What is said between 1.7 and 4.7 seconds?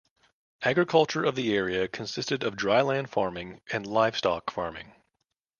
consisted of dryland farming and livestock